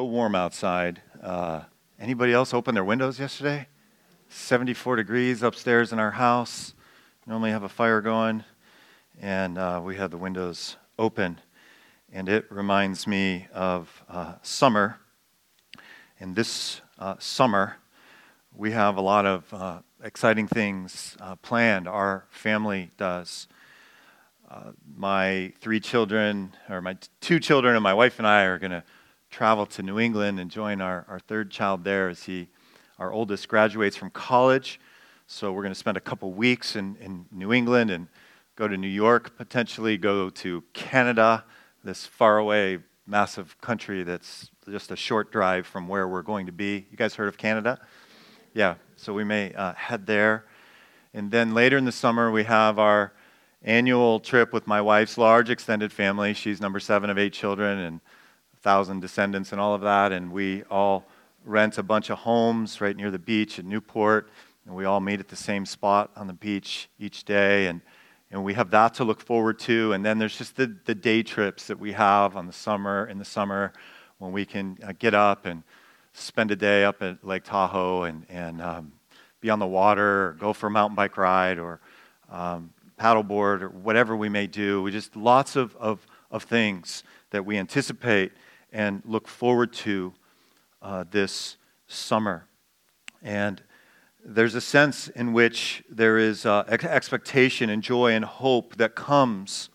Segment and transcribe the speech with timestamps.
[0.00, 1.02] So warm outside.
[1.22, 1.60] Uh,
[1.98, 3.66] anybody else open their windows yesterday?
[4.30, 6.72] 74 degrees upstairs in our house.
[7.26, 8.44] Normally have a fire going,
[9.20, 11.38] and uh, we had the windows open.
[12.10, 15.00] And it reminds me of uh, summer.
[16.18, 17.76] And this uh, summer,
[18.56, 21.86] we have a lot of uh, exciting things uh, planned.
[21.86, 23.48] Our family does.
[24.96, 28.70] My three children, or my t- two children, and my wife and I are going
[28.72, 28.82] to
[29.30, 32.48] travel to New England and join our, our third child there as he,
[32.98, 34.80] our oldest, graduates from college.
[35.26, 38.08] So we're going to spend a couple weeks in, in New England and
[38.56, 41.44] go to New York, potentially go to Canada,
[41.84, 46.86] this faraway, massive country that's just a short drive from where we're going to be.
[46.90, 47.80] You guys heard of Canada?
[48.52, 50.44] Yeah, so we may uh, head there.
[51.14, 53.12] And then later in the summer, we have our
[53.62, 56.34] annual trip with my wife's large extended family.
[56.34, 58.00] She's number seven of eight children and
[58.62, 60.12] thousand descendants and all of that.
[60.12, 61.06] And we all
[61.44, 64.28] rent a bunch of homes right near the beach in Newport.
[64.66, 67.66] And we all meet at the same spot on the beach each day.
[67.66, 67.80] And,
[68.30, 69.92] and we have that to look forward to.
[69.92, 73.18] And then there's just the, the day trips that we have on the summer, in
[73.18, 73.72] the summer,
[74.18, 75.62] when we can uh, get up and
[76.12, 78.92] spend a day up at Lake Tahoe and, and um,
[79.40, 81.80] be on the water or go for a mountain bike ride or
[82.30, 84.82] um, paddleboard or whatever we may do.
[84.82, 88.32] We just lots of, of, of things that we anticipate
[88.72, 90.12] and look forward to
[90.82, 92.46] uh, this summer.
[93.22, 93.62] And
[94.24, 99.70] there's a sense in which there is uh, expectation and joy and hope that comes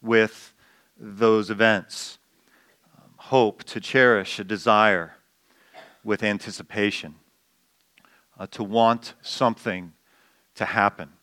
[0.00, 0.54] with
[0.98, 2.18] those events.
[2.96, 5.16] Um, hope to cherish a desire
[6.02, 7.14] with anticipation,
[8.38, 9.92] uh, to want something
[10.54, 11.13] to happen.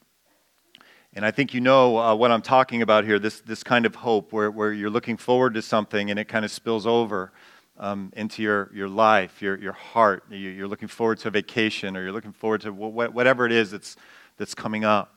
[1.13, 3.95] And I think you know uh, what I'm talking about here this, this kind of
[3.95, 7.33] hope where, where you're looking forward to something and it kind of spills over
[7.77, 10.23] um, into your, your life, your, your heart.
[10.29, 13.97] You're looking forward to a vacation or you're looking forward to whatever it is that's,
[14.37, 15.13] that's coming up.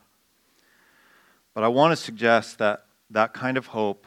[1.53, 4.05] But I want to suggest that that kind of hope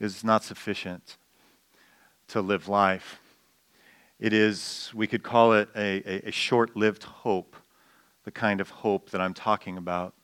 [0.00, 1.18] is not sufficient
[2.28, 3.20] to live life.
[4.18, 7.56] It is, we could call it a, a, a short lived hope,
[8.24, 10.14] the kind of hope that I'm talking about.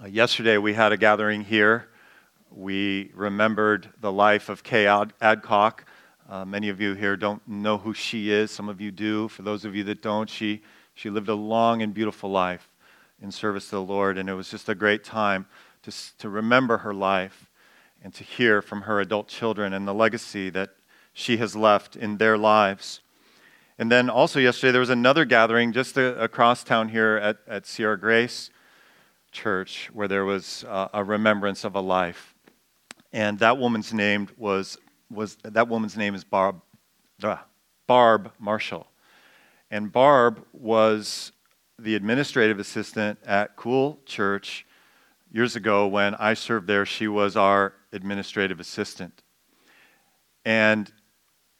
[0.00, 1.88] Uh, yesterday, we had a gathering here.
[2.52, 5.86] We remembered the life of Kay Ad- Adcock.
[6.28, 8.52] Uh, many of you here don't know who she is.
[8.52, 9.26] Some of you do.
[9.26, 10.62] For those of you that don't, she,
[10.94, 12.68] she lived a long and beautiful life
[13.20, 15.46] in service to the Lord, and it was just a great time
[15.82, 17.50] to, to remember her life
[18.00, 20.76] and to hear from her adult children and the legacy that
[21.12, 23.00] she has left in their lives.
[23.80, 27.98] And then also yesterday, there was another gathering just across town here at, at Sierra
[27.98, 28.50] Grace
[29.38, 32.34] church where there was uh, a remembrance of a life.
[33.12, 34.76] And that woman's name was,
[35.10, 36.60] was that woman's name is Barb,
[37.86, 38.86] Barb Marshall.
[39.70, 41.30] And Barb was
[41.78, 44.66] the administrative assistant at Cool Church
[45.30, 46.84] years ago when I served there.
[46.84, 49.22] She was our administrative assistant.
[50.44, 50.90] And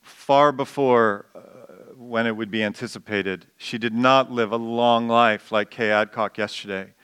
[0.03, 5.53] far before uh, when it would be anticipated, she did not live a long life
[5.53, 6.95] like Kay Adcock yesterday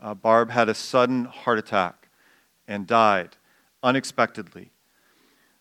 [0.00, 2.08] uh, Barb had a sudden heart attack
[2.66, 3.36] and died
[3.82, 4.72] unexpectedly.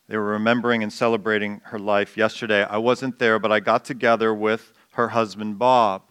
[0.08, 2.64] They were remembering and celebrating her life yesterday.
[2.64, 6.04] I wasn't there, but I got together with her husband, Bob,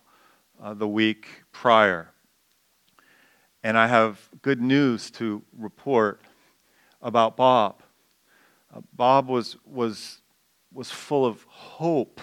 [0.63, 2.13] uh, the week prior.
[3.63, 6.21] And I have good news to report
[7.03, 7.83] about Bob.
[8.75, 10.21] Uh, Bob was, was,
[10.73, 12.21] was full of hope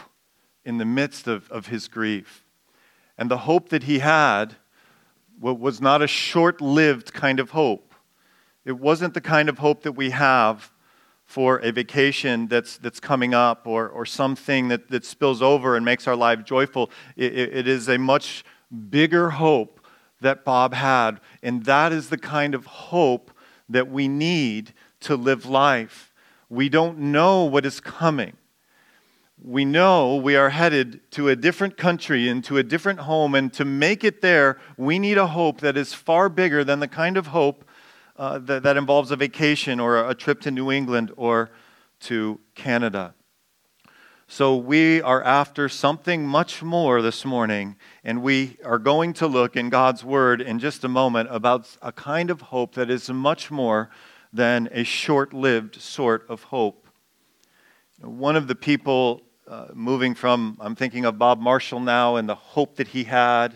[0.63, 2.45] in the midst of, of his grief.
[3.17, 4.55] And the hope that he had
[5.39, 7.93] was not a short lived kind of hope.
[8.63, 10.71] It wasn't the kind of hope that we have
[11.25, 15.83] for a vacation that's, that's coming up or, or something that, that spills over and
[15.83, 16.89] makes our life joyful.
[17.15, 18.43] It, it is a much
[18.89, 19.79] bigger hope
[20.21, 21.19] that Bob had.
[21.43, 23.31] And that is the kind of hope
[23.69, 26.13] that we need to live life.
[26.49, 28.37] We don't know what is coming
[29.41, 33.51] we know we are headed to a different country and to a different home, and
[33.53, 37.17] to make it there, we need a hope that is far bigger than the kind
[37.17, 37.65] of hope
[38.17, 41.51] uh, that, that involves a vacation or a trip to New England or
[41.99, 43.13] to Canada.
[44.27, 49.55] So, we are after something much more this morning, and we are going to look
[49.55, 53.51] in God's Word in just a moment about a kind of hope that is much
[53.51, 53.91] more
[54.33, 56.87] than a short lived sort of hope.
[58.01, 62.35] One of the people uh, moving from, I'm thinking of Bob Marshall now and the
[62.35, 63.55] hope that he had,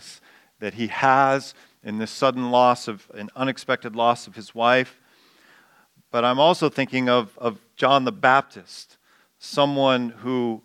[0.60, 1.54] that he has
[1.84, 5.00] in this sudden loss of, an unexpected loss of his wife.
[6.12, 8.98] But I'm also thinking of, of John the Baptist,
[9.40, 10.62] someone who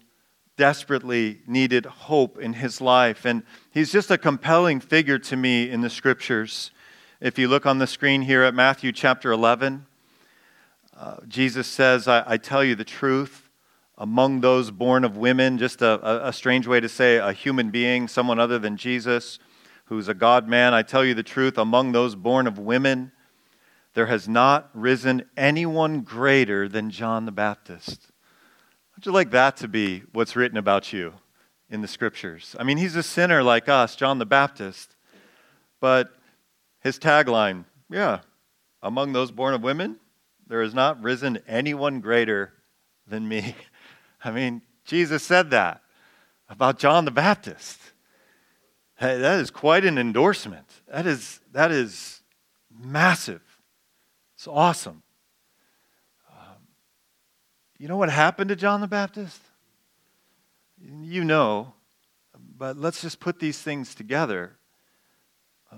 [0.57, 3.25] desperately needed hope in his life.
[3.25, 6.71] And he's just a compelling figure to me in the scriptures.
[7.21, 9.87] If you look on the screen here at Matthew chapter 11,
[10.97, 13.44] uh, Jesus says, I, I, tell you the truth.
[13.97, 18.09] Among those born of women, just a, a, strange way to say a human being,
[18.09, 19.39] someone other than Jesus,
[19.85, 21.57] who's a God man, I tell you the truth.
[21.57, 23.13] Among those born of women,
[23.95, 28.11] there has not risen anyone greater than John the Baptist.
[28.97, 31.15] Would you like that to be what's written about you
[31.71, 32.57] in the scriptures?
[32.59, 34.97] I mean, he's a sinner like us, John the Baptist.
[35.81, 36.11] But
[36.81, 38.21] his tagline, yeah,
[38.83, 39.97] among those born of women,
[40.47, 42.53] there has not risen anyone greater
[43.07, 43.55] than me.
[44.25, 45.83] I mean, Jesus said that
[46.49, 47.79] about John the Baptist.
[48.97, 50.67] Hey, that is quite an endorsement.
[50.89, 52.23] That is, that is
[52.71, 53.43] massive.
[54.35, 55.03] It's awesome.
[56.31, 56.57] Um,
[57.79, 59.41] you know what happened to John the Baptist?
[60.81, 61.75] You know,
[62.57, 64.57] but let's just put these things together.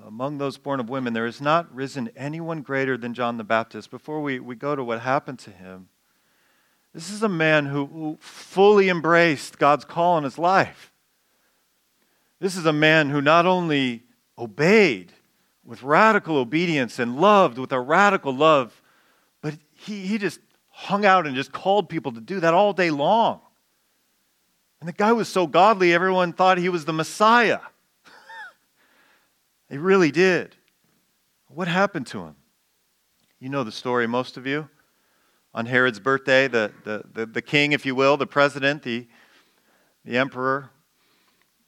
[0.05, 3.91] Among those born of women, there has not risen anyone greater than John the Baptist.
[3.91, 5.89] Before we, we go to what happened to him,
[6.97, 10.95] this is a man who, who fully embraced God's call in his life.
[12.41, 14.05] This is a man who not only
[14.39, 15.13] obeyed,
[15.63, 18.81] with radical obedience and loved with a radical love.
[19.43, 20.41] But he, he just
[20.71, 23.41] hung out and just called people to do that all day long.
[24.81, 27.61] And the guy was so godly, everyone thought he was the Messiah.
[29.69, 30.57] they really did.
[31.49, 32.37] What happened to him?
[33.39, 34.71] You know the story, most of you.
[35.57, 39.09] On Herod's birthday, the, the, the, the king, if you will, the president, the,
[40.05, 40.69] the emperor,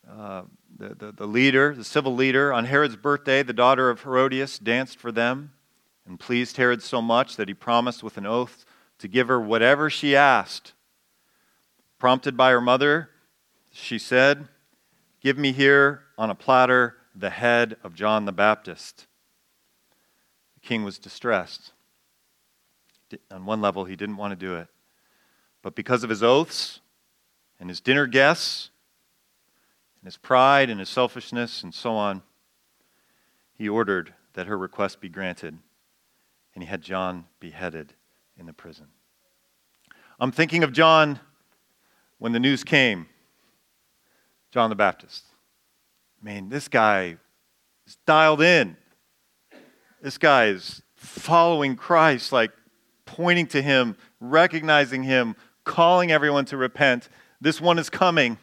[0.06, 0.42] uh,
[0.76, 2.52] the, the, the leader, the civil leader.
[2.52, 5.52] On Herod's birthday, the daughter of Herodias danced for them
[6.06, 8.66] and pleased Herod so much that he promised with an oath
[8.98, 10.74] to give her whatever she asked.
[11.98, 13.08] Prompted by her mother,
[13.72, 14.48] she said,
[15.22, 19.06] Give me here on a platter the head of John the Baptist.
[20.54, 21.72] The king was distressed.
[23.30, 24.68] On one level, he didn't want to do it.
[25.62, 26.80] But because of his oaths
[27.58, 28.70] and his dinner guests,
[30.00, 32.22] and his pride and his selfishness and so on,
[33.54, 35.58] he ordered that her request be granted,
[36.54, 37.94] and he had John beheaded
[38.38, 38.86] in the prison.
[40.20, 41.18] I'm thinking of John
[42.18, 43.08] when the news came
[44.50, 45.24] John the Baptist.
[46.20, 47.16] I mean, this guy
[47.86, 48.76] is dialed in.
[50.00, 52.52] This guy is following Christ, like
[53.16, 55.34] pointing to him, recognizing him,
[55.64, 57.08] calling everyone to repent.
[57.40, 58.38] This one is coming.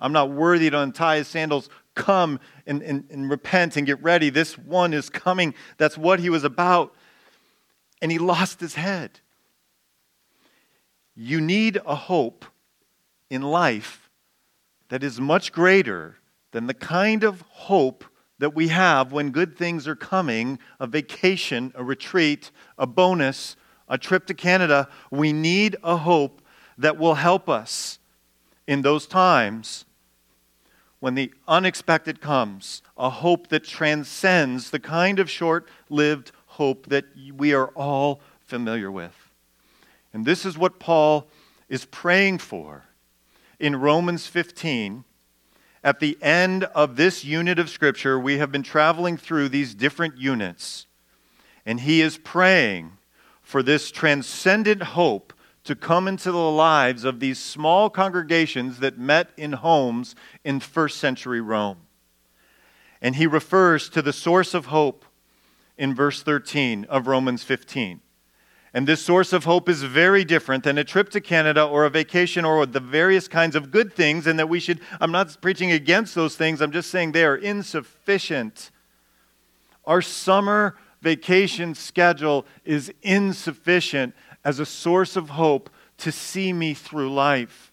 [0.00, 1.68] I'm not worthy to untie his sandals.
[1.94, 4.30] Come and, and, and repent and get ready.
[4.30, 5.54] This one is coming.
[5.76, 6.94] That's what he was about.
[8.00, 9.20] And he lost his head.
[11.14, 12.44] You need a hope
[13.28, 14.08] in life
[14.88, 16.16] that is much greater
[16.52, 18.04] than the kind of hope
[18.38, 23.56] that we have when good things are coming a vacation, a retreat, a bonus,
[23.88, 24.88] a trip to Canada.
[25.10, 26.42] We need a hope
[26.76, 27.98] that will help us
[28.66, 29.84] in those times
[31.00, 37.04] when the unexpected comes, a hope that transcends the kind of short lived hope that
[37.36, 39.14] we are all familiar with.
[40.12, 41.28] And this is what Paul
[41.68, 42.84] is praying for
[43.60, 45.04] in Romans 15.
[45.84, 50.18] At the end of this unit of Scripture, we have been traveling through these different
[50.18, 50.86] units,
[51.64, 52.92] and he is praying
[53.42, 55.32] for this transcendent hope
[55.64, 60.98] to come into the lives of these small congregations that met in homes in first
[60.98, 61.78] century Rome.
[63.00, 65.04] And he refers to the source of hope
[65.76, 68.00] in verse 13 of Romans 15.
[68.78, 71.90] And this source of hope is very different than a trip to Canada or a
[71.90, 75.72] vacation or the various kinds of good things, and that we should, I'm not preaching
[75.72, 78.70] against those things, I'm just saying they are insufficient.
[79.84, 87.12] Our summer vacation schedule is insufficient as a source of hope to see me through
[87.12, 87.72] life.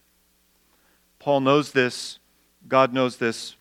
[1.20, 2.18] Paul knows this.
[2.66, 3.54] God knows this.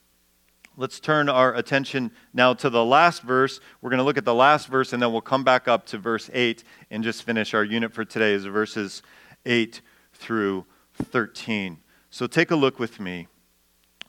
[0.78, 3.62] Let's turn our attention now to the last verse.
[3.82, 5.98] We're going to look at the last verse and then we'll come back up to
[5.98, 9.02] verse 8 and just finish our unit for today is verses
[9.46, 9.80] 8
[10.14, 10.66] through
[10.96, 11.78] 13.
[12.10, 13.28] So take a look with me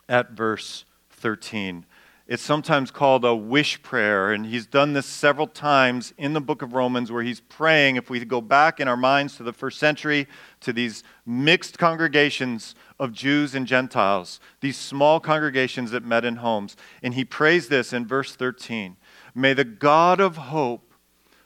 [0.08, 1.86] at verse 13.
[2.28, 6.60] It's sometimes called a wish prayer, and he's done this several times in the book
[6.60, 7.94] of Romans where he's praying.
[7.94, 10.26] If we go back in our minds to the first century,
[10.60, 16.76] to these mixed congregations of Jews and Gentiles, these small congregations that met in homes,
[17.00, 18.96] and he prays this in verse 13
[19.32, 20.92] May the God of hope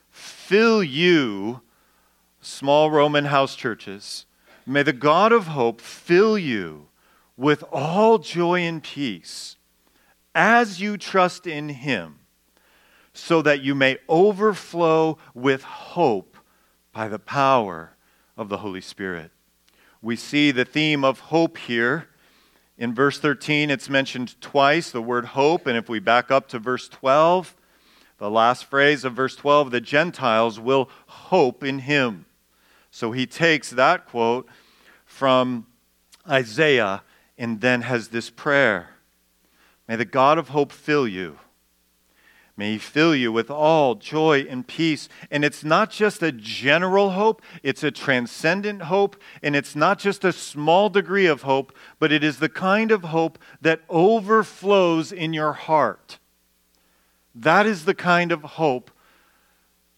[0.09, 1.61] fill you,
[2.41, 4.25] small Roman house churches,
[4.65, 6.87] May the God of hope fill you
[7.37, 9.57] with all joy and peace
[10.33, 12.19] as you trust in him,
[13.13, 16.37] so that you may overflow with hope
[16.93, 17.95] by the power
[18.37, 19.31] of the Holy Spirit.
[20.01, 22.07] We see the theme of hope here.
[22.77, 25.67] In verse 13, it's mentioned twice, the word hope.
[25.67, 27.55] And if we back up to verse 12,
[28.17, 32.25] the last phrase of verse 12, the Gentiles will hope in him.
[32.89, 34.47] So he takes that quote
[35.05, 35.67] from
[36.27, 37.03] Isaiah
[37.37, 38.89] and then has this prayer
[39.91, 41.37] May the God of hope fill you.
[42.55, 45.09] May He fill you with all joy and peace.
[45.29, 49.21] And it's not just a general hope, it's a transcendent hope.
[49.43, 53.03] And it's not just a small degree of hope, but it is the kind of
[53.03, 56.19] hope that overflows in your heart.
[57.35, 58.91] That is the kind of hope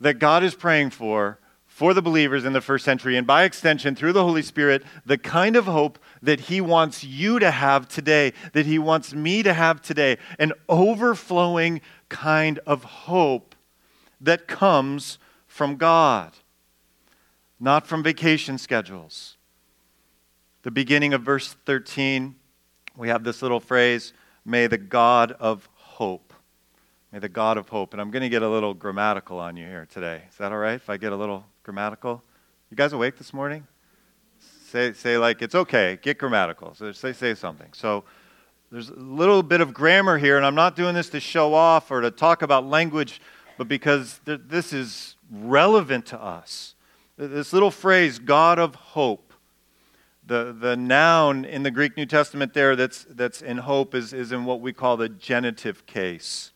[0.01, 1.38] that God is praying for
[1.73, 5.17] for the believers in the first century, and by extension, through the Holy Spirit, the
[5.17, 9.53] kind of hope that He wants you to have today, that He wants me to
[9.53, 13.55] have today, an overflowing kind of hope
[14.19, 16.33] that comes from God,
[17.59, 19.37] not from vacation schedules.
[20.63, 22.35] The beginning of verse 13,
[22.97, 24.13] we have this little phrase,
[24.45, 26.33] may the God of hope
[27.13, 27.93] May the God of hope.
[27.93, 30.23] And I'm going to get a little grammatical on you here today.
[30.31, 32.23] Is that all right if I get a little grammatical?
[32.71, 33.67] You guys awake this morning?
[34.73, 35.99] Say, say like, it's okay.
[36.01, 36.73] Get grammatical.
[36.73, 37.69] So say, say something.
[37.73, 38.05] So
[38.71, 41.91] there's a little bit of grammar here, and I'm not doing this to show off
[41.91, 43.21] or to talk about language,
[43.59, 46.73] but because th- this is relevant to us.
[47.17, 49.35] This little phrase, God of hope,
[50.25, 54.31] the, the noun in the Greek New Testament there that's, that's in hope is, is
[54.31, 56.51] in what we call the genitive case.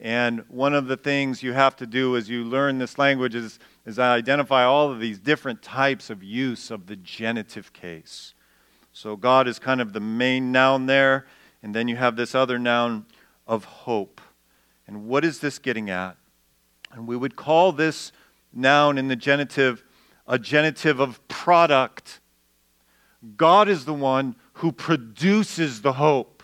[0.00, 3.58] And one of the things you have to do as you learn this language is,
[3.88, 8.34] is I identify all of these different types of use of the genitive case.
[8.92, 11.26] So God is kind of the main noun there,
[11.62, 13.06] and then you have this other noun
[13.46, 14.20] of hope.
[14.86, 16.16] And what is this getting at?
[16.92, 18.12] And we would call this
[18.52, 19.84] noun in the genitive
[20.26, 22.20] a genitive of product.
[23.36, 26.38] God is the one who produces the hope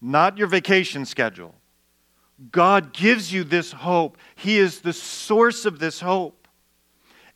[0.00, 1.54] not your vacation schedule.
[2.52, 4.18] God gives you this hope.
[4.34, 6.48] He is the source of this hope.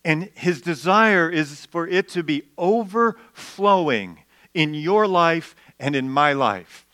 [0.04, 4.20] And His desire is for it to be overflowing
[4.54, 6.86] in your life and in my life.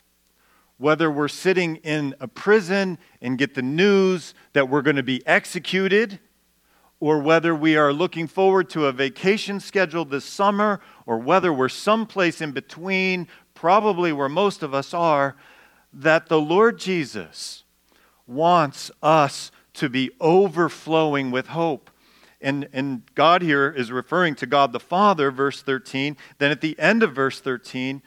[0.77, 5.25] Whether we're sitting in a prison and get the news that we're going to be
[5.25, 6.19] executed,
[6.99, 11.69] or whether we are looking forward to a vacation schedule this summer, or whether we're
[11.69, 15.35] someplace in between, probably where most of us are,
[15.93, 17.63] that the Lord Jesus
[18.27, 21.89] wants us to be overflowing with hope.
[22.41, 26.17] And, and God here is referring to God the Father, verse 13.
[26.37, 28.01] Then at the end of verse 13,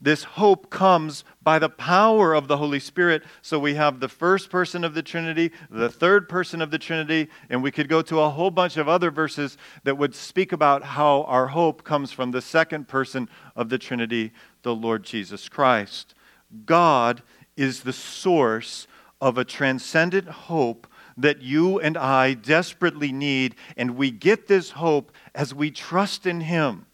[0.00, 3.24] this hope comes by the power of the Holy Spirit.
[3.42, 7.28] So we have the first person of the Trinity, the third person of the Trinity,
[7.50, 10.84] and we could go to a whole bunch of other verses that would speak about
[10.84, 14.32] how our hope comes from the second person of the Trinity,
[14.62, 16.14] the Lord Jesus Christ.
[16.64, 17.22] God
[17.56, 18.86] is the source
[19.20, 23.56] of a transcendent hope that you and I desperately need.
[23.76, 26.86] And we get this hope as we trust in Him.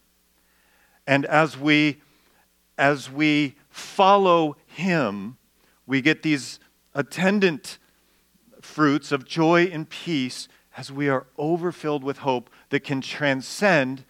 [1.07, 2.01] And as we,
[2.79, 5.37] as we follow Him,
[5.87, 6.59] we get these
[6.95, 7.79] attendant
[8.63, 14.05] fruits of joy and peace as we are overfilled with hope that can transcend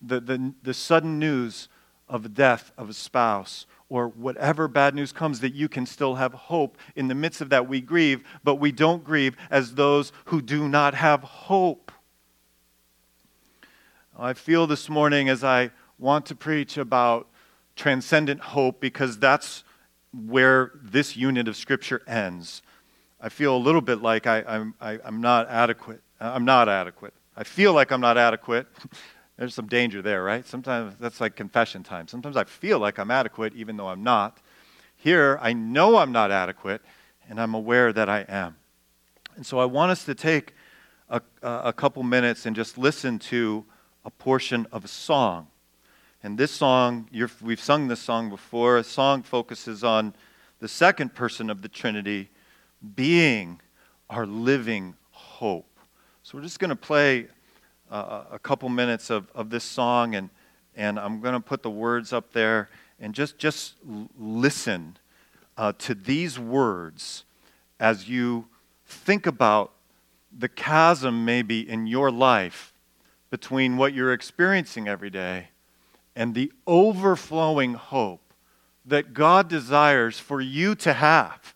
[0.00, 1.68] the, the, the sudden news
[2.08, 6.16] of the death of a spouse or whatever bad news comes, that you can still
[6.16, 6.76] have hope.
[6.94, 10.68] In the midst of that, we grieve, but we don't grieve as those who do
[10.68, 11.92] not have hope.
[14.18, 17.28] I feel this morning as I want to preach about
[17.76, 19.62] transcendent hope because that's
[20.12, 22.62] where this unit of Scripture ends.
[23.20, 24.42] I feel a little bit like I,
[24.80, 26.00] I'm not adequate.
[26.20, 27.12] I'm not adequate.
[27.36, 28.66] I feel like I'm not adequate.
[29.36, 30.46] There's some danger there, right?
[30.46, 32.08] Sometimes that's like confession time.
[32.08, 34.38] Sometimes I feel like I'm adequate even though I'm not.
[34.96, 36.80] Here, I know I'm not adequate,
[37.28, 38.56] and I'm aware that I am.
[39.36, 40.54] And so I want us to take
[41.10, 43.64] a, a couple minutes and just listen to
[44.04, 45.48] a portion of a song.
[46.22, 47.08] And this song,
[47.42, 48.78] we've sung this song before.
[48.78, 50.14] A song focuses on
[50.60, 52.30] the second person of the Trinity
[52.94, 53.60] being
[54.08, 55.78] our living hope.
[56.22, 57.28] So we're just going to play
[57.90, 60.30] a couple minutes of, of this song, and,
[60.74, 62.68] and I'm going to put the words up there.
[62.98, 63.74] And just, just
[64.18, 64.96] listen
[65.56, 67.24] uh, to these words
[67.78, 68.46] as you
[68.86, 69.72] think about
[70.36, 72.72] the chasm maybe in your life
[73.30, 75.48] between what you're experiencing every day
[76.14, 78.20] and the overflowing hope
[78.84, 81.54] that God desires for you to have.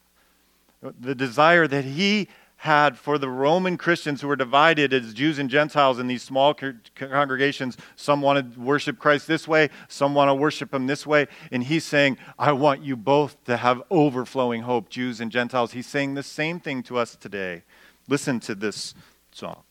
[0.82, 2.28] The desire that He
[2.60, 6.52] had for the Roman Christians who were divided as Jews and Gentiles in these small
[6.94, 7.78] congregations.
[7.96, 11.26] Some wanted to worship Christ this way, some want to worship Him this way.
[11.50, 15.72] And He's saying, I want you both to have overflowing hope, Jews and Gentiles.
[15.72, 17.62] He's saying the same thing to us today.
[18.08, 18.94] Listen to this
[19.32, 19.62] song.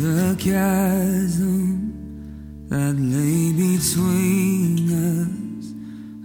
[0.00, 1.92] The chasm
[2.70, 5.74] that lay between us.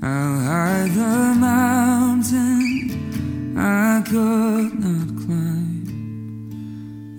[0.02, 2.64] How high the mountain
[3.58, 5.86] I could not climb.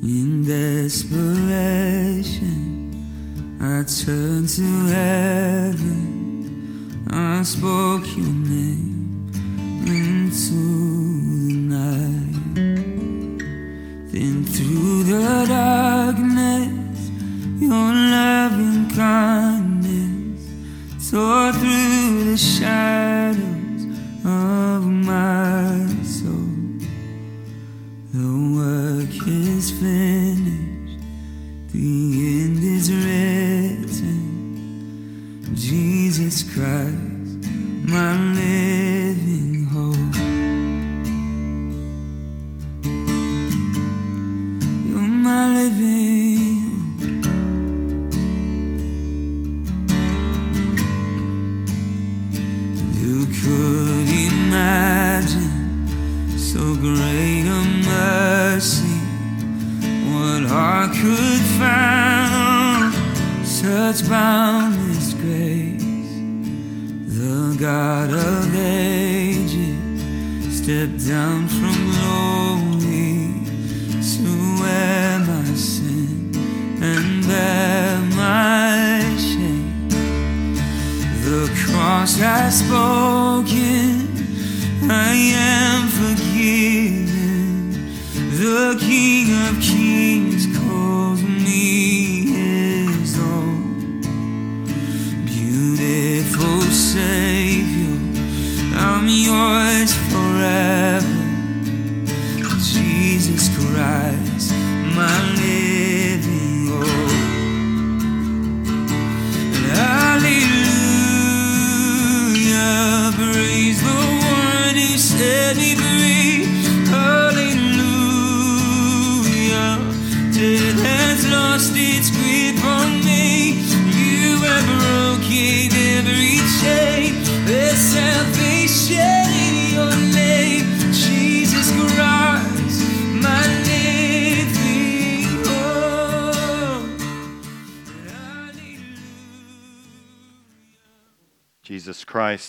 [0.02, 1.34] In desperation,
[3.60, 6.16] I turned to heaven.
[7.10, 9.30] I spoke your name
[9.86, 10.60] into
[11.48, 12.36] the night.
[14.12, 16.25] then through the darkness,
[17.66, 20.40] your loving kindness
[21.10, 23.55] tore through the shadows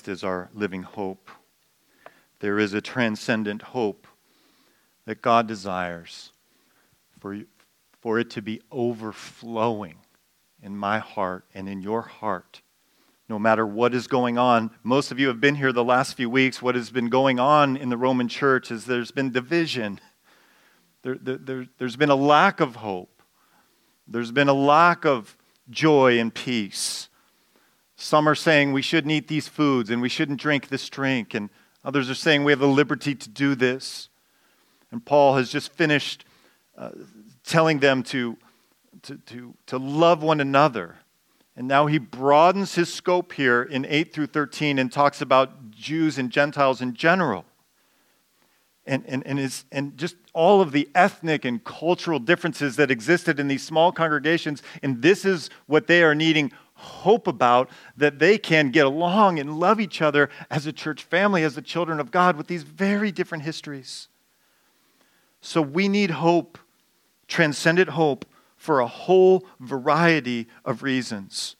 [0.07, 1.29] Is our living hope.
[2.39, 4.07] There is a transcendent hope
[5.05, 6.31] that God desires
[7.19, 7.41] for,
[7.99, 9.95] for it to be overflowing
[10.61, 12.61] in my heart and in your heart
[13.29, 14.71] no matter what is going on.
[14.83, 16.61] Most of you have been here the last few weeks.
[16.61, 19.99] What has been going on in the Roman church is there's been division,
[21.01, 23.21] there, there, there, there's been a lack of hope,
[24.07, 25.35] there's been a lack of
[25.69, 27.09] joy and peace.
[27.97, 31.49] Some are saying we shouldn't eat these foods and we shouldn't drink this drink, and
[31.83, 34.07] others are saying we have the liberty to do this.
[34.91, 36.23] And Paul has just finished
[36.77, 36.91] uh,
[37.43, 38.37] telling them to,
[39.01, 40.95] to, to, to love one another
[41.57, 46.19] and now he broadens his scope here in 8 through 13 and talks about Jews
[46.19, 47.45] and Gentiles in general.
[48.85, 53.39] And, and, and, is, and just all of the ethnic and cultural differences that existed
[53.39, 54.61] in these small congregations.
[54.83, 59.59] And this is what they are needing hope about that they can get along and
[59.59, 63.11] love each other as a church family, as the children of God, with these very
[63.11, 64.07] different histories.
[65.41, 66.57] So we need hope,
[67.27, 71.55] transcendent hope for a whole variety of reasons.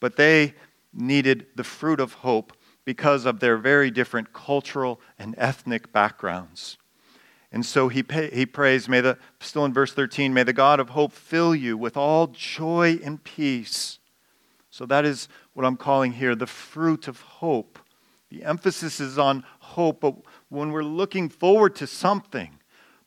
[0.00, 0.54] But they
[0.92, 2.52] needed the fruit of hope
[2.84, 6.78] because of their very different cultural and ethnic backgrounds.
[7.52, 10.80] And so he, pay, he prays, may the, still in verse 13, may the God
[10.80, 13.98] of hope fill you with all joy and peace.
[14.72, 17.78] So that is what I'm calling here the fruit of hope.
[18.30, 20.14] The emphasis is on hope, but
[20.48, 22.58] when we're looking forward to something,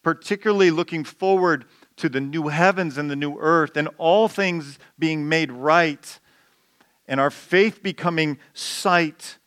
[0.03, 5.27] particularly looking forward to the new heavens and the new earth, and all things being
[5.27, 6.19] made right,
[7.07, 9.39] and our faith becoming sight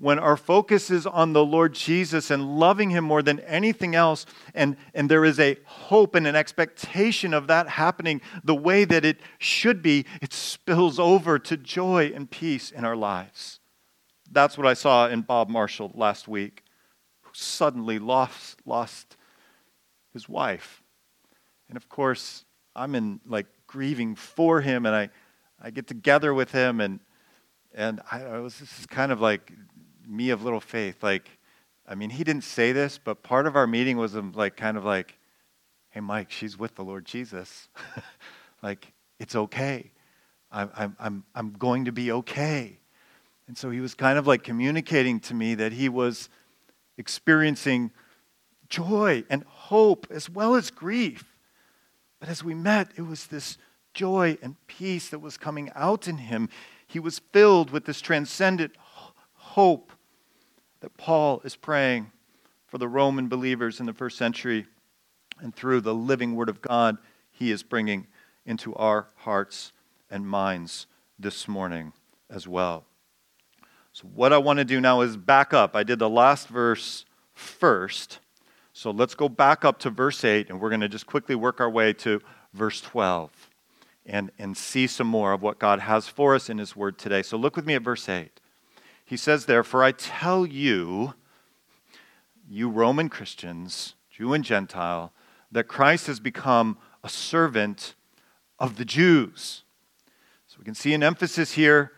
[0.00, 4.24] when our focus is on the Lord Jesus and loving Him more than anything else,
[4.54, 9.04] and, and there is a hope and an expectation of that happening the way that
[9.04, 13.60] it should be, it spills over to joy and peace in our lives.
[14.32, 16.64] That's what I saw in Bob Marshall last week,
[17.20, 19.18] who suddenly lost, lost
[20.14, 20.82] his wife.
[21.68, 25.10] And of course, I'm in like grieving for him, and I,
[25.60, 27.00] I get together with him, and
[27.72, 29.52] and I, was this is kind of like
[30.10, 31.02] me of little faith.
[31.02, 31.30] Like,
[31.86, 34.76] I mean, he didn't say this, but part of our meeting was um, like, kind
[34.76, 35.18] of like,
[35.90, 37.68] hey, Mike, she's with the Lord Jesus.
[38.62, 39.90] like, it's okay.
[40.52, 42.78] I'm, I'm, I'm, I'm going to be okay.
[43.46, 46.28] And so he was kind of like communicating to me that he was
[46.96, 47.90] experiencing
[48.68, 51.24] joy and hope as well as grief.
[52.20, 53.58] But as we met, it was this
[53.94, 56.48] joy and peace that was coming out in him.
[56.86, 58.76] He was filled with this transcendent
[59.34, 59.92] hope
[60.80, 62.10] that Paul is praying
[62.66, 64.66] for the Roman believers in the first century,
[65.40, 66.98] and through the living Word of God,
[67.30, 68.06] he is bringing
[68.46, 69.72] into our hearts
[70.10, 70.86] and minds
[71.18, 71.92] this morning
[72.28, 72.84] as well.
[73.92, 75.74] So, what I want to do now is back up.
[75.74, 78.20] I did the last verse first.
[78.72, 81.60] So, let's go back up to verse 8, and we're going to just quickly work
[81.60, 82.20] our way to
[82.54, 83.50] verse 12
[84.06, 87.22] and, and see some more of what God has for us in His Word today.
[87.22, 88.39] So, look with me at verse 8.
[89.10, 91.14] He says, Therefore, I tell you,
[92.48, 95.12] you Roman Christians, Jew and Gentile,
[95.50, 97.96] that Christ has become a servant
[98.60, 99.64] of the Jews.
[100.46, 101.90] So we can see an emphasis here.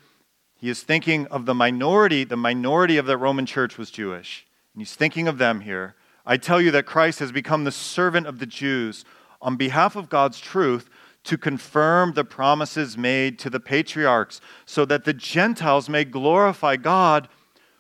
[0.57, 2.25] He is thinking of the minority.
[2.25, 4.47] The minority of the Roman church was Jewish.
[4.73, 5.97] And he's thinking of them here.
[6.25, 9.05] I tell you that Christ has become the servant of the Jews
[9.43, 10.89] on behalf of God's truth
[11.25, 17.29] to confirm the promises made to the patriarchs, so that the Gentiles may glorify God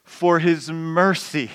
[0.05, 1.51] for his mercy.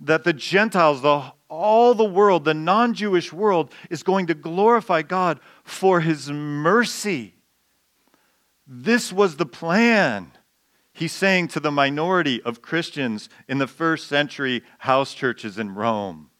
[0.00, 5.02] That the Gentiles, the, all the world, the non Jewish world, is going to glorify
[5.02, 7.34] God for his mercy.
[8.66, 10.32] This was the plan.
[10.92, 16.30] He's saying to the minority of Christians in the first century house churches in Rome.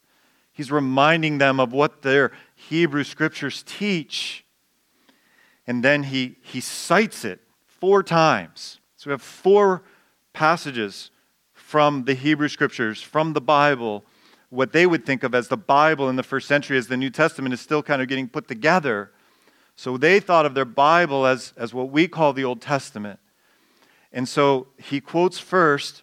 [0.53, 2.33] He's reminding them of what their
[2.69, 4.45] Hebrew scriptures teach.
[5.67, 8.81] And then he, he cites it four times.
[8.97, 9.83] So we have four
[10.33, 11.11] passages
[11.53, 14.05] from the Hebrew scriptures, from the Bible,
[14.51, 17.11] what they would think of as the Bible in the first century, as the New
[17.11, 19.11] Testament is still kind of getting put together.
[19.75, 23.19] So they thought of their Bible as, as what we call the Old Testament.
[24.13, 26.03] And so he quotes first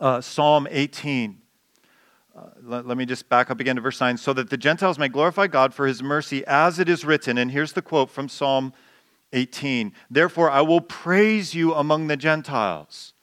[0.00, 1.42] uh, Psalm 18.
[2.38, 4.16] Uh, let, let, me just back up again to verse 9.
[4.16, 7.36] So that the Gentiles may glorify God for his mercy, as it is written.
[7.36, 8.72] And here's the quote from Psalm
[9.32, 13.14] 18 Therefore, I will praise you among the Gentiles,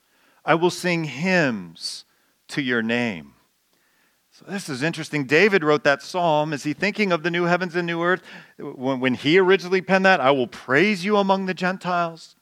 [0.44, 2.04] I will sing hymns
[2.48, 3.32] to your name.
[4.32, 5.24] So, this is interesting.
[5.24, 6.52] David wrote that psalm.
[6.52, 8.22] Is he thinking of the new heavens and new earth?
[8.58, 12.36] When, when he originally penned that, I will praise you among the Gentiles.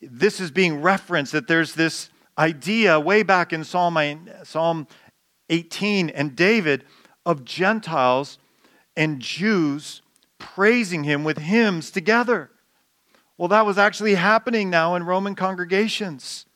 [0.00, 3.98] This is being referenced that there's this idea way back in Psalm,
[4.44, 4.86] Psalm
[5.48, 6.84] 18 and David
[7.24, 8.38] of Gentiles
[8.96, 10.02] and Jews
[10.38, 12.50] praising him with hymns together.
[13.36, 16.46] Well, that was actually happening now in Roman congregations.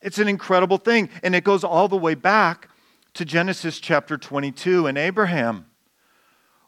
[0.00, 1.08] It's an incredible thing.
[1.22, 2.68] And it goes all the way back
[3.14, 5.66] to Genesis chapter 22 and Abraham,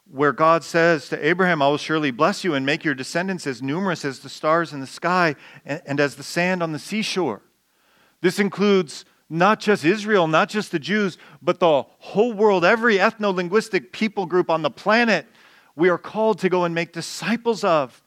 [0.09, 3.61] where God says to Abraham, I will surely bless you and make your descendants as
[3.61, 7.41] numerous as the stars in the sky and as the sand on the seashore.
[8.19, 13.33] This includes not just Israel, not just the Jews, but the whole world, every ethno
[13.33, 15.25] linguistic people group on the planet,
[15.73, 18.03] we are called to go and make disciples of.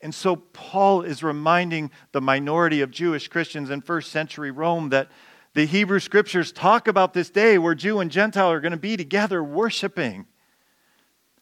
[0.00, 5.08] And so Paul is reminding the minority of Jewish Christians in first century Rome that
[5.54, 8.96] the Hebrew scriptures talk about this day where Jew and Gentile are going to be
[8.96, 10.26] together worshiping.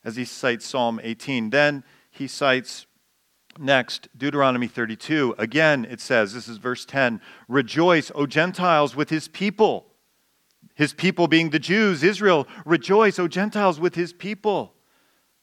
[0.05, 2.87] As he cites Psalm 18, then he cites
[3.59, 5.35] Next, Deuteronomy 32.
[5.37, 9.87] Again, it says, this is verse 10 Rejoice, O Gentiles, with his people.
[10.75, 12.47] His people being the Jews, Israel.
[12.65, 14.75] Rejoice, O Gentiles, with his people.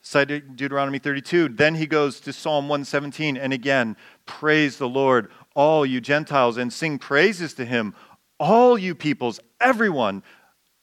[0.01, 1.49] Cited Deuteronomy 32.
[1.49, 6.71] Then he goes to Psalm 117 and again, praise the Lord, all you Gentiles, and
[6.71, 7.95] sing praises to him,
[8.39, 10.23] all you peoples, everyone,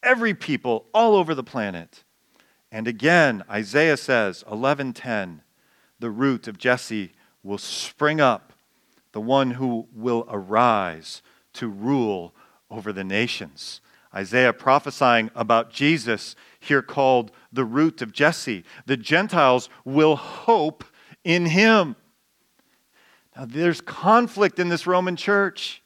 [0.03, 2.05] every people all over the planet.
[2.71, 5.41] And again, Isaiah says, 11:10,
[5.99, 8.53] the root of Jesse will spring up,
[9.13, 11.23] the one who will arise
[11.55, 12.35] to rule
[12.71, 13.81] over the nations.
[14.15, 18.65] Isaiah prophesying about Jesus, here called the root of Jesse.
[18.87, 20.85] The Gentiles will hope
[21.25, 21.97] in him.
[23.37, 25.83] Now, there's conflict in this Roman church,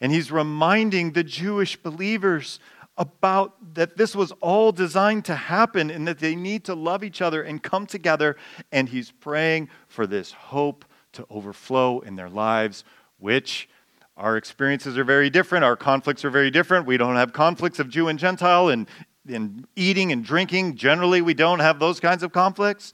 [0.00, 2.58] and he's reminding the Jewish believers
[2.96, 7.22] about that this was all designed to happen and that they need to love each
[7.22, 8.36] other and come together.
[8.72, 12.84] And he's praying for this hope to overflow in their lives,
[13.18, 13.68] which
[14.16, 15.64] our experiences are very different.
[15.64, 16.86] Our conflicts are very different.
[16.86, 18.86] We don't have conflicts of Jew and Gentile and
[19.28, 20.76] in eating and drinking.
[20.76, 22.92] Generally, we don't have those kinds of conflicts.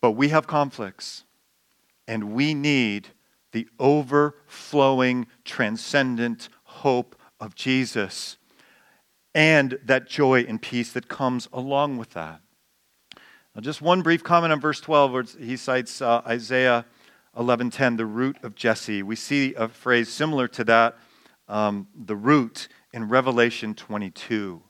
[0.00, 1.24] But we have conflicts,
[2.08, 3.08] and we need
[3.52, 8.38] the overflowing, transcendent hope of Jesus
[9.34, 12.40] and that joy and peace that comes along with that.
[13.54, 16.84] Now, just one brief comment on verse 12, where he cites uh, Isaiah
[17.36, 19.02] 11:10, the root of Jesse.
[19.02, 20.96] We see a phrase similar to that,
[21.48, 24.62] um, the root, in Revelation 22,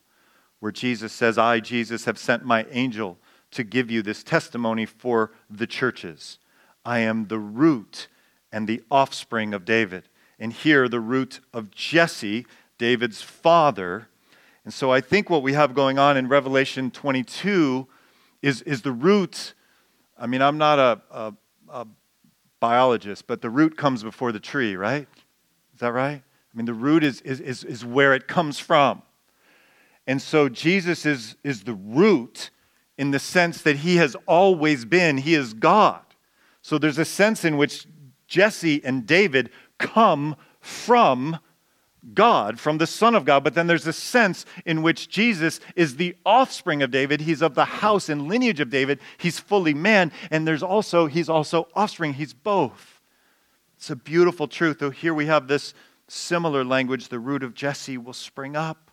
[0.60, 3.18] where Jesus says, "I, Jesus, have sent my angel
[3.50, 6.38] to give you this testimony for the churches.
[6.82, 8.08] I am the root
[8.50, 12.46] and the offspring of David." And here, the root of Jesse,
[12.78, 14.08] David's father.
[14.64, 17.86] And so I think what we have going on in Revelation 22
[18.42, 19.54] is, is the root.
[20.18, 21.34] I mean, I'm not a, a,
[21.68, 21.86] a
[22.60, 25.08] biologist, but the root comes before the tree, right?
[25.74, 26.22] Is that right?
[26.22, 29.02] I mean, the root is, is, is, is where it comes from.
[30.06, 32.50] And so Jesus is, is the root
[32.98, 36.02] in the sense that he has always been, he is God.
[36.62, 37.86] So there's a sense in which
[38.26, 41.38] Jesse and David come from
[42.14, 45.96] God, from the Son of God, but then there's a sense in which Jesus is
[45.96, 47.20] the offspring of David.
[47.20, 49.00] He's of the house and lineage of David.
[49.18, 52.14] He's fully man, and there's also, he's also offspring.
[52.14, 53.00] He's both.
[53.76, 54.78] It's a beautiful truth.
[54.78, 55.74] Though here we have this
[56.08, 58.90] similar language the root of Jesse will spring up.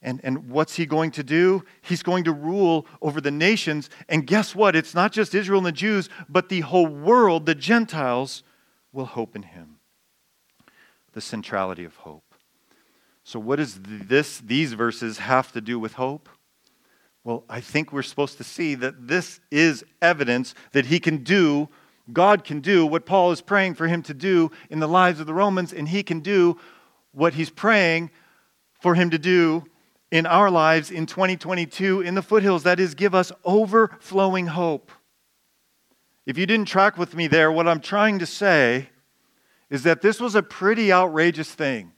[0.00, 1.64] And, and what's he going to do?
[1.82, 3.90] He's going to rule over the nations.
[4.08, 4.76] And guess what?
[4.76, 8.44] It's not just Israel and the Jews, but the whole world, the Gentiles,
[8.92, 9.77] will hope in him
[11.18, 12.36] the centrality of hope.
[13.24, 16.28] So, what does this, these verses have to do with hope?
[17.24, 21.70] Well, I think we're supposed to see that this is evidence that he can do,
[22.12, 25.26] God can do what Paul is praying for him to do in the lives of
[25.26, 26.56] the Romans, and he can do
[27.10, 28.12] what he's praying
[28.80, 29.64] for him to do
[30.12, 32.62] in our lives in 2022 in the foothills.
[32.62, 34.92] That is, give us overflowing hope.
[36.26, 38.90] If you didn't track with me there, what I'm trying to say
[39.70, 41.92] is that this was a pretty outrageous thing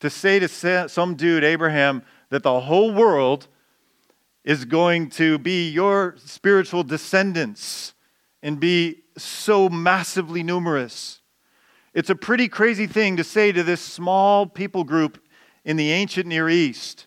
[0.00, 3.48] to say to some dude, Abraham, that the whole world
[4.44, 7.94] is going to be your spiritual descendants
[8.42, 11.20] and be so massively numerous.
[11.92, 15.22] It's a pretty crazy thing to say to this small people group
[15.64, 17.06] in the ancient Near East.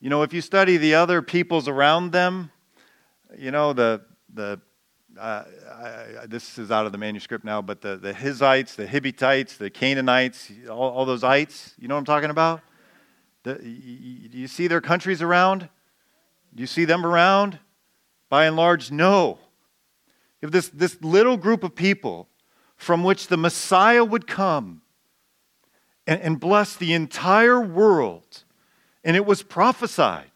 [0.00, 2.50] You know, if you study the other peoples around them,
[3.36, 4.60] you know, the, the
[5.20, 5.44] uh,
[6.22, 9.68] I, this is out of the manuscript now, but the, the Hittites, the Hibbitites, the
[9.68, 12.62] Canaanites, all, all those ites, you know what I'm talking about?
[13.42, 15.68] The, you, do you see their countries around?
[16.54, 17.58] Do you see them around?
[18.30, 19.38] By and large, no.
[20.40, 22.28] Have this, this little group of people
[22.76, 24.80] from which the Messiah would come
[26.06, 28.44] and, and bless the entire world.
[29.04, 30.29] And it was prophesied.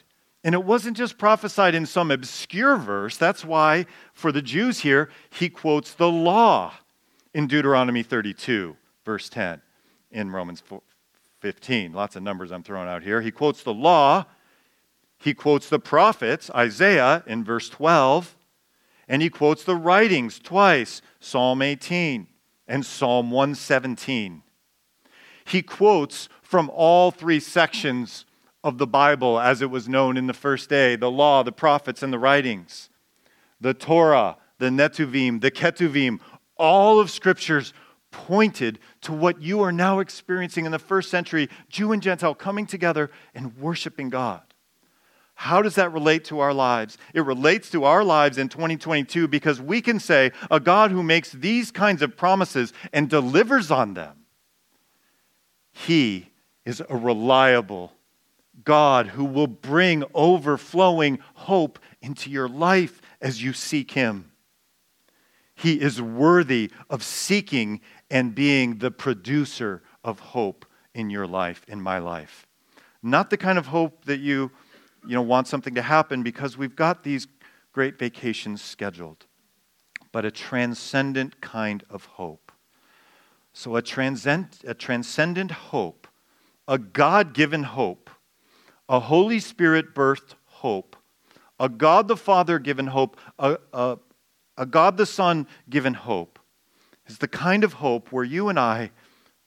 [0.44, 3.16] And it wasn't just prophesied in some obscure verse.
[3.16, 6.74] That's why, for the Jews here, he quotes the law
[7.32, 8.76] in Deuteronomy 32,
[9.06, 9.62] verse 10,
[10.10, 10.62] in Romans
[11.40, 11.94] 15.
[11.94, 13.22] Lots of numbers I'm throwing out here.
[13.22, 14.26] He quotes the law,
[15.18, 18.36] he quotes the prophets, Isaiah in verse 12,
[19.08, 22.26] and he quotes the writings twice, Psalm 18
[22.68, 24.42] and Psalm 117.
[25.46, 28.26] He quotes from all three sections
[28.64, 32.02] of the Bible as it was known in the first day the law, the prophets,
[32.02, 32.88] and the writings,
[33.60, 36.18] the Torah, the Netuvim, the Ketuvim,
[36.56, 37.74] all of scriptures
[38.10, 42.66] pointed to what you are now experiencing in the first century Jew and Gentile coming
[42.66, 44.42] together and worshiping God.
[45.34, 46.96] How does that relate to our lives?
[47.12, 51.32] It relates to our lives in 2022 because we can say a God who makes
[51.32, 54.26] these kinds of promises and delivers on them,
[55.72, 56.30] He
[56.64, 57.92] is a reliable
[58.64, 64.32] God who will bring overflowing hope into your life as you seek Him.
[65.54, 71.80] He is worthy of seeking and being the producer of hope in your life, in
[71.80, 72.46] my life.
[73.02, 74.50] Not the kind of hope that you,
[75.06, 77.26] you know, want something to happen because we've got these
[77.72, 79.26] great vacations scheduled,
[80.12, 82.52] but a transcendent kind of hope.
[83.52, 86.08] So, a, transcend, a transcendent hope
[86.66, 88.10] a God given hope,
[88.88, 90.96] a Holy Spirit birthed hope,
[91.58, 93.98] a God the Father given hope, a, a,
[94.56, 96.38] a God the Son given hope,
[97.06, 98.90] is the kind of hope where you and I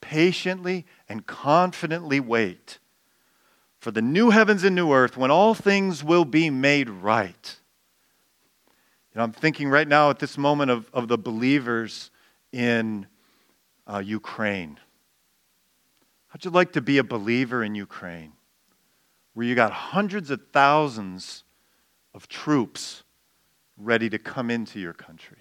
[0.01, 2.79] patiently and confidently wait
[3.79, 7.57] for the new heavens and new earth when all things will be made right.
[9.13, 12.11] You know, I'm thinking right now at this moment of, of the believers
[12.51, 13.07] in
[13.87, 14.79] uh, Ukraine.
[16.27, 18.33] How'd you like to be a believer in Ukraine,
[19.37, 21.43] where you got hundreds of thousands
[22.15, 23.03] of troops
[23.77, 25.37] ready to come into your country?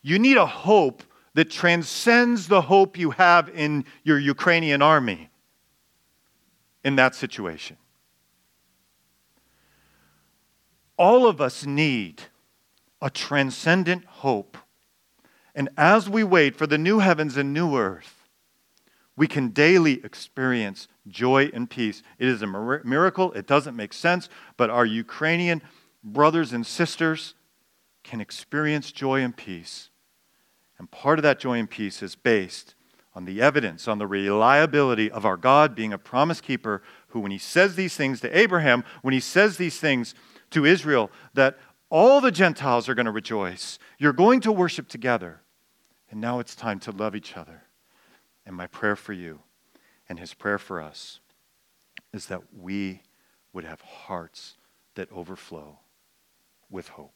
[0.00, 1.02] You need a hope
[1.34, 5.28] that transcends the hope you have in your Ukrainian army
[6.84, 7.78] in that situation.
[10.96, 12.22] All of us need
[13.02, 14.56] a transcendent hope.
[15.52, 18.23] And as we wait for the new heavens and new earth,
[19.16, 22.02] we can daily experience joy and peace.
[22.18, 23.32] It is a miracle.
[23.32, 25.62] It doesn't make sense, but our Ukrainian
[26.02, 27.34] brothers and sisters
[28.02, 29.90] can experience joy and peace.
[30.78, 32.74] And part of that joy and peace is based
[33.14, 37.30] on the evidence, on the reliability of our God being a promise keeper who, when
[37.30, 40.14] he says these things to Abraham, when he says these things
[40.50, 41.56] to Israel, that
[41.90, 43.78] all the Gentiles are going to rejoice.
[43.98, 45.42] You're going to worship together.
[46.10, 47.63] And now it's time to love each other.
[48.46, 49.40] And my prayer for you
[50.08, 51.20] and his prayer for us
[52.12, 53.02] is that we
[53.52, 54.56] would have hearts
[54.94, 55.78] that overflow
[56.70, 57.14] with hope.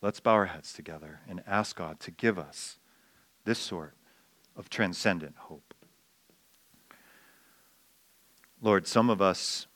[0.00, 2.78] Let's bow our heads together and ask God to give us
[3.44, 3.94] this sort
[4.56, 5.74] of transcendent hope.
[8.60, 9.66] Lord, some of us,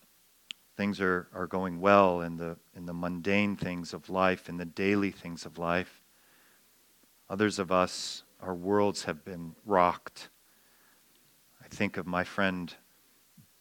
[0.76, 4.64] things are, are going well in the, in the mundane things of life, in the
[4.64, 6.02] daily things of life.
[7.31, 10.28] Others of us, our worlds have been rocked.
[11.72, 12.72] Think of my friend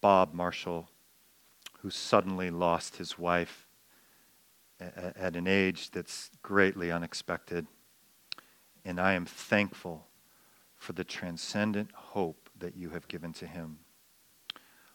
[0.02, 0.90] Bob Marshall,
[1.80, 3.70] who suddenly lost his wife
[4.82, 7.68] at an age that's greatly unexpected.
[8.84, 10.08] And I am thankful
[10.76, 13.80] for the transcendent hope that you have given to him.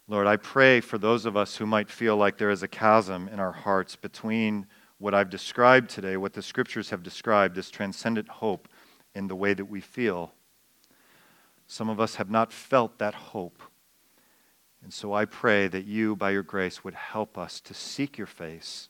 [0.06, 3.28] Lord, I pray for those of us who might feel like there is a chasm
[3.28, 4.66] in our hearts between
[4.98, 8.68] what I've described today, what the scriptures have described, this transcendent hope,
[9.14, 10.34] in the way that we feel.
[11.66, 13.62] Some of us have not felt that hope.
[14.82, 18.26] And so I pray that you, by your grace, would help us to seek your
[18.26, 18.88] face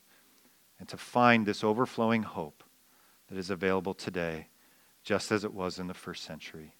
[0.78, 2.62] and to find this overflowing hope
[3.28, 4.48] that is available today,
[5.02, 6.74] just as it was in the first century.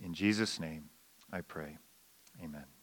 [0.00, 0.90] In Jesus' name,
[1.32, 1.78] I pray.
[2.42, 2.73] Amen.